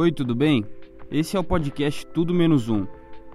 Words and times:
Oi, 0.00 0.10
tudo 0.10 0.34
bem? 0.34 0.64
Esse 1.10 1.36
é 1.36 1.38
o 1.38 1.44
podcast 1.44 2.06
Tudo 2.06 2.32
Menos 2.32 2.70
Um. 2.70 2.86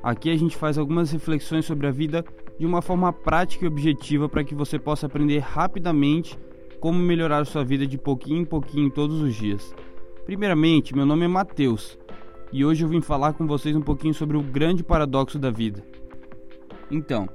Aqui 0.01 0.31
a 0.31 0.35
gente 0.35 0.57
faz 0.57 0.79
algumas 0.79 1.11
reflexões 1.11 1.63
sobre 1.63 1.85
a 1.85 1.91
vida 1.91 2.25
de 2.57 2.65
uma 2.65 2.81
forma 2.81 3.13
prática 3.13 3.63
e 3.63 3.67
objetiva 3.67 4.27
para 4.27 4.43
que 4.43 4.55
você 4.55 4.79
possa 4.79 5.05
aprender 5.05 5.37
rapidamente 5.37 6.35
como 6.79 6.97
melhorar 6.97 7.37
a 7.37 7.45
sua 7.45 7.63
vida 7.63 7.85
de 7.85 7.99
pouquinho 7.99 8.41
em 8.41 8.45
pouquinho 8.45 8.89
todos 8.89 9.21
os 9.21 9.35
dias. 9.35 9.75
Primeiramente, 10.25 10.95
meu 10.95 11.05
nome 11.05 11.25
é 11.25 11.27
Matheus 11.27 11.99
e 12.51 12.65
hoje 12.65 12.83
eu 12.83 12.89
vim 12.89 12.99
falar 12.99 13.33
com 13.33 13.45
vocês 13.45 13.75
um 13.75 13.81
pouquinho 13.83 14.15
sobre 14.15 14.35
o 14.35 14.41
grande 14.41 14.83
paradoxo 14.83 15.37
da 15.37 15.51
vida. 15.51 15.85
Então, 16.89 17.29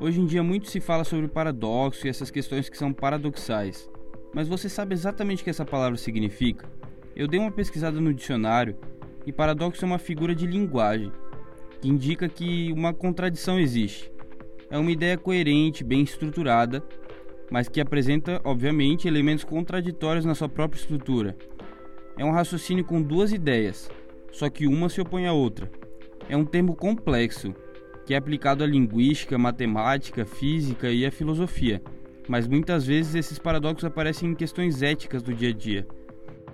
hoje 0.00 0.20
em 0.20 0.26
dia 0.26 0.44
muito 0.44 0.70
se 0.70 0.78
fala 0.78 1.02
sobre 1.02 1.26
paradoxo 1.26 2.06
e 2.06 2.08
essas 2.08 2.30
questões 2.30 2.68
que 2.68 2.78
são 2.78 2.92
paradoxais. 2.92 3.90
Mas 4.32 4.46
você 4.46 4.68
sabe 4.68 4.94
exatamente 4.94 5.40
o 5.40 5.44
que 5.44 5.50
essa 5.50 5.64
palavra 5.64 5.98
significa? 5.98 6.70
Eu 7.20 7.28
dei 7.28 7.38
uma 7.38 7.50
pesquisada 7.50 8.00
no 8.00 8.14
dicionário 8.14 8.74
e 9.26 9.30
paradoxo 9.30 9.84
é 9.84 9.86
uma 9.86 9.98
figura 9.98 10.34
de 10.34 10.46
linguagem 10.46 11.12
que 11.78 11.86
indica 11.86 12.26
que 12.30 12.72
uma 12.72 12.94
contradição 12.94 13.60
existe. 13.60 14.10
É 14.70 14.78
uma 14.78 14.90
ideia 14.90 15.18
coerente, 15.18 15.84
bem 15.84 16.00
estruturada, 16.00 16.82
mas 17.50 17.68
que 17.68 17.78
apresenta, 17.78 18.40
obviamente, 18.42 19.06
elementos 19.06 19.44
contraditórios 19.44 20.24
na 20.24 20.34
sua 20.34 20.48
própria 20.48 20.80
estrutura. 20.80 21.36
É 22.16 22.24
um 22.24 22.30
raciocínio 22.30 22.86
com 22.86 23.02
duas 23.02 23.32
ideias, 23.32 23.90
só 24.32 24.48
que 24.48 24.66
uma 24.66 24.88
se 24.88 25.02
opõe 25.02 25.26
à 25.26 25.32
outra. 25.34 25.70
É 26.26 26.34
um 26.34 26.46
termo 26.46 26.74
complexo, 26.74 27.54
que 28.06 28.14
é 28.14 28.16
aplicado 28.16 28.64
à 28.64 28.66
linguística, 28.66 29.36
matemática, 29.36 30.24
física 30.24 30.90
e 30.90 31.04
à 31.04 31.10
filosofia, 31.10 31.82
mas 32.26 32.48
muitas 32.48 32.86
vezes 32.86 33.14
esses 33.14 33.38
paradoxos 33.38 33.84
aparecem 33.84 34.30
em 34.30 34.34
questões 34.34 34.80
éticas 34.80 35.22
do 35.22 35.34
dia 35.34 35.50
a 35.50 35.52
dia. 35.52 35.86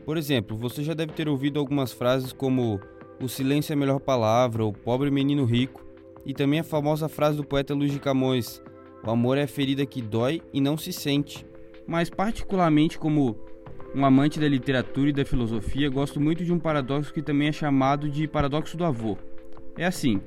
Por 0.07 0.17
exemplo, 0.17 0.57
você 0.57 0.85
já 0.85 0.95
deve 0.95 1.13
ter 1.13 1.29
ouvido 1.29 1.59
algumas 1.59 1.93
frases 1.93 2.33
como 2.33 2.81
o 3.21 3.29
silêncio 3.29 3.73
é 3.73 3.75
a 3.75 3.77
melhor 3.77 3.99
palavra, 3.99 4.65
o 4.65 4.73
pobre 4.73 5.11
menino 5.11 5.45
rico, 5.45 5.85
e 6.25 6.33
também 6.33 6.61
a 6.61 6.65
famosa 6.65 7.09
frase 7.09 7.37
do 7.37 7.45
poeta 7.45 7.75
Luiz 7.75 7.91
de 7.91 7.99
Camões: 7.99 8.63
o 9.05 9.11
amor 9.11 9.37
é 9.37 9.43
a 9.43 9.49
ferida 9.49 9.85
que 9.85 10.01
dói 10.01 10.41
e 10.53 10.61
não 10.61 10.77
se 10.77 10.93
sente. 10.93 11.45
Mas, 11.89 12.09
particularmente, 12.09 13.01
como 13.01 13.37
um 13.93 14.05
amante 14.05 14.39
da 14.39 14.49
literatura 14.49 15.11
e 15.11 15.13
da 15.13 15.25
filosofia, 15.25 15.91
gosto 15.91 16.21
muito 16.21 16.45
de 16.45 16.53
um 16.53 16.59
paradoxo 16.61 17.13
que 17.13 17.21
também 17.21 17.49
é 17.49 17.53
chamado 17.53 18.09
de 18.09 18.29
paradoxo 18.29 18.77
do 18.77 18.85
avô. 18.85 19.19
É 19.77 19.87
assim: 19.87 20.21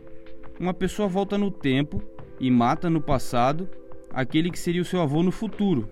uma 0.59 0.73
pessoa 0.73 1.07
volta 1.07 1.37
no 1.37 1.49
tempo 1.49 2.03
e 2.37 2.51
mata 2.51 2.89
no 2.89 2.99
passado 2.99 3.69
aquele 4.11 4.51
que 4.51 4.59
seria 4.59 4.81
o 4.81 4.85
seu 4.85 4.99
avô 4.99 5.23
no 5.23 5.31
futuro. 5.31 5.87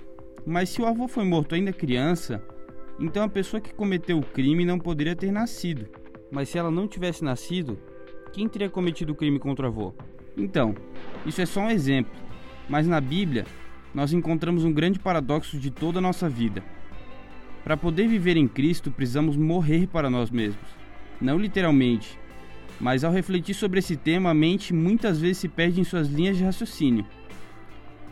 Mas 0.45 0.67
se 0.67 0.81
o 0.81 0.85
avô 0.85 1.07
foi 1.07 1.23
morto 1.23 1.55
ainda 1.55 1.71
criança, 1.71 2.43
então 2.99 3.23
a 3.23 3.29
pessoa 3.29 3.61
que 3.61 3.73
cometeu 3.73 4.17
o 4.17 4.25
crime 4.25 4.65
não 4.65 4.79
poderia 4.79 5.15
ter 5.15 5.31
nascido. 5.31 5.87
Mas 6.31 6.49
se 6.49 6.57
ela 6.57 6.71
não 6.71 6.87
tivesse 6.87 7.23
nascido, 7.23 7.79
quem 8.33 8.47
teria 8.47 8.69
cometido 8.69 9.13
o 9.13 9.15
crime 9.15 9.39
contra 9.39 9.65
o 9.65 9.69
avô? 9.69 9.93
Então, 10.35 10.75
isso 11.25 11.41
é 11.41 11.45
só 11.45 11.61
um 11.61 11.69
exemplo, 11.69 12.11
mas 12.67 12.87
na 12.87 12.99
Bíblia 12.99 13.45
nós 13.93 14.13
encontramos 14.13 14.63
um 14.63 14.71
grande 14.71 14.99
paradoxo 14.99 15.57
de 15.57 15.71
toda 15.71 15.99
a 15.99 16.01
nossa 16.01 16.27
vida. 16.27 16.63
Para 17.63 17.77
poder 17.77 18.07
viver 18.07 18.37
em 18.37 18.47
Cristo, 18.47 18.91
precisamos 18.91 19.35
morrer 19.35 19.87
para 19.87 20.09
nós 20.09 20.29
mesmos. 20.29 20.67
Não 21.19 21.37
literalmente, 21.37 22.19
mas 22.79 23.03
ao 23.03 23.11
refletir 23.11 23.53
sobre 23.53 23.79
esse 23.79 23.95
tema, 23.95 24.29
a 24.29 24.33
mente 24.33 24.73
muitas 24.73 25.19
vezes 25.19 25.39
se 25.39 25.47
perde 25.47 25.81
em 25.81 25.83
suas 25.83 26.07
linhas 26.07 26.37
de 26.37 26.43
raciocínio. 26.43 27.05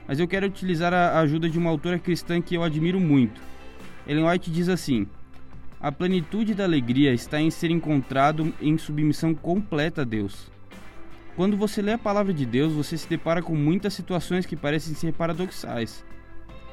Mas 0.07 0.19
eu 0.19 0.27
quero 0.27 0.47
utilizar 0.47 0.93
a 0.93 1.19
ajuda 1.19 1.49
de 1.49 1.57
uma 1.57 1.69
autora 1.69 1.99
cristã 1.99 2.41
que 2.41 2.55
eu 2.55 2.63
admiro 2.63 2.99
muito, 2.99 3.39
Ellen 4.07 4.27
White 4.27 4.51
diz 4.51 4.69
assim: 4.69 5.07
A 5.79 5.91
plenitude 5.91 6.53
da 6.53 6.63
alegria 6.63 7.13
está 7.13 7.41
em 7.41 7.49
ser 7.49 7.71
encontrado 7.71 8.53
em 8.61 8.77
submissão 8.77 9.33
completa 9.33 10.01
a 10.01 10.05
Deus. 10.05 10.51
Quando 11.35 11.57
você 11.57 11.81
lê 11.81 11.93
a 11.93 11.97
palavra 11.97 12.33
de 12.33 12.45
Deus, 12.45 12.71
você 12.73 12.97
se 12.97 13.09
depara 13.09 13.41
com 13.41 13.55
muitas 13.55 13.93
situações 13.93 14.45
que 14.45 14.55
parecem 14.55 14.93
ser 14.93 15.11
paradoxais. 15.13 16.05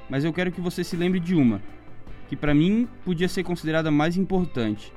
Mas 0.09 0.25
eu 0.25 0.33
quero 0.33 0.53
que 0.53 0.61
você 0.61 0.85
se 0.85 0.95
lembre 0.95 1.19
de 1.19 1.35
uma, 1.35 1.61
que 2.29 2.37
para 2.37 2.55
mim 2.55 2.87
podia 3.05 3.29
ser 3.29 3.43
considerada 3.43 3.91
mais 3.91 4.17
importante. 4.17 4.93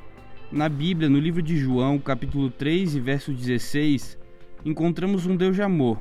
Na 0.52 0.70
Bíblia, 0.70 1.10
no 1.10 1.18
livro 1.18 1.42
de 1.42 1.58
João, 1.58 1.98
capítulo 1.98 2.52
3 2.52 2.96
e 2.96 3.00
verso 3.00 3.34
16, 3.34 4.18
encontramos 4.64 5.26
um 5.26 5.36
Deus 5.36 5.56
de 5.56 5.62
amor, 5.62 6.00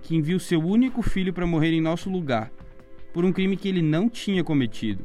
que 0.00 0.16
envia 0.16 0.36
o 0.36 0.40
seu 0.40 0.64
único 0.64 1.02
filho 1.02 1.32
para 1.32 1.46
morrer 1.46 1.72
em 1.72 1.80
nosso 1.80 2.08
lugar, 2.08 2.50
por 3.12 3.24
um 3.24 3.32
crime 3.32 3.56
que 3.56 3.68
ele 3.68 3.82
não 3.82 4.08
tinha 4.08 4.42
cometido. 4.42 5.04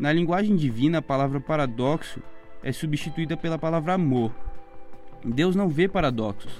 Na 0.00 0.10
linguagem 0.10 0.56
divina, 0.56 0.96
a 0.96 1.02
palavra 1.02 1.38
paradoxo 1.38 2.22
é 2.62 2.72
substituída 2.72 3.36
pela 3.36 3.58
palavra 3.58 3.92
amor. 3.92 4.34
Deus 5.22 5.54
não 5.54 5.68
vê 5.68 5.86
paradoxos, 5.86 6.50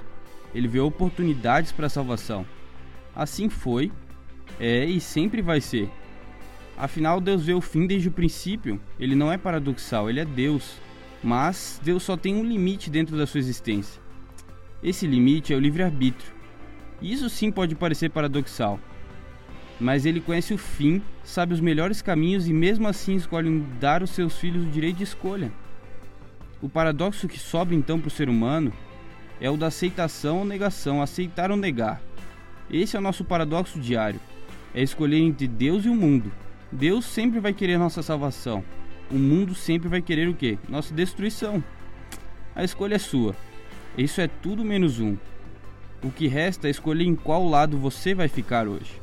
ele 0.55 0.69
vê 0.69 0.79
oportunidades 0.79 1.73
para 1.73 1.87
a 1.87 1.89
salvação. 1.89 2.45
Assim 3.17 3.49
foi, 3.49 3.91
é 4.61 4.85
e 4.85 5.01
sempre 5.01 5.41
vai 5.41 5.59
ser. 5.59 5.89
Afinal, 6.77 7.19
Deus 7.19 7.47
vê 7.47 7.55
o 7.55 7.63
fim 7.63 7.87
desde 7.87 8.09
o 8.09 8.13
princípio. 8.13 8.79
Ele 8.99 9.15
não 9.15 9.33
é 9.33 9.39
paradoxal, 9.39 10.11
ele 10.11 10.21
é 10.21 10.25
Deus. 10.27 10.79
Mas 11.25 11.81
Deus 11.83 12.03
só 12.03 12.19
tem 12.19 12.35
um 12.35 12.45
limite 12.45 12.91
dentro 12.91 13.17
da 13.17 13.27
sua 13.27 13.41
existência. 13.41 14.03
Esse 14.83 15.07
limite 15.07 15.55
é 15.55 15.57
o 15.57 15.61
livre-arbítrio. 15.61 16.31
Isso 17.01 17.31
sim 17.31 17.51
pode 17.51 17.75
parecer 17.75 18.11
paradoxal, 18.11 18.79
mas 19.81 20.05
ele 20.05 20.21
conhece 20.21 20.53
o 20.53 20.59
fim, 20.59 21.03
sabe 21.25 21.55
os 21.55 21.61
melhores 21.61 22.03
caminhos 22.03 22.47
e 22.47 22.53
mesmo 22.53 22.87
assim 22.87 23.17
escolhe 23.17 23.61
dar 23.81 24.03
aos 24.03 24.11
seus 24.11 24.39
filhos 24.39 24.67
o 24.67 24.71
direito 24.71 24.99
de 24.99 25.05
escolha. 25.05 25.51
O 26.61 26.69
paradoxo 26.69 27.27
que 27.27 27.39
sobra 27.39 27.75
então 27.75 27.99
para 27.99 28.09
o 28.09 28.11
ser 28.11 28.29
humano 28.29 28.71
é 29.41 29.49
o 29.51 29.57
da 29.57 29.69
aceitação 29.69 30.41
ou 30.41 30.45
negação, 30.45 31.01
aceitar 31.01 31.51
ou 31.51 31.57
negar. 31.57 32.03
Esse 32.71 32.95
é 32.95 32.99
o 32.99 33.03
nosso 33.03 33.25
paradoxo 33.25 33.81
diário. 33.81 34.21
É 34.75 34.83
escolher 34.83 35.19
entre 35.19 35.49
Deus 35.49 35.87
e 35.87 35.89
o 35.89 35.95
mundo. 35.95 36.31
Deus 36.71 37.07
sempre 37.07 37.41
vai 37.41 37.55
querer 37.55 37.79
nossa 37.79 38.03
salvação. 38.03 38.63
O 39.11 39.15
mundo 39.15 39.55
sempre 39.55 39.89
vai 39.89 40.03
querer 40.03 40.29
o 40.29 40.35
quê? 40.35 40.59
Nossa 40.69 40.95
destruição. 40.95 41.65
A 42.55 42.63
escolha 42.63 42.97
é 42.97 42.99
sua. 42.99 43.35
Isso 43.97 44.21
é 44.21 44.29
tudo 44.29 44.63
menos 44.63 45.01
um. 45.01 45.17
O 46.03 46.11
que 46.11 46.29
resta 46.29 46.69
é 46.69 46.71
escolher 46.71 47.05
em 47.05 47.17
qual 47.17 47.49
lado 47.49 47.79
você 47.79 48.15
vai 48.15 48.29
ficar 48.29 48.69
hoje. 48.69 49.01